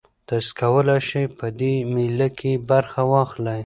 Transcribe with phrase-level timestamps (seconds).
[0.27, 3.59] تاسي کولای شئ په دې مېله کې برخه واخلئ.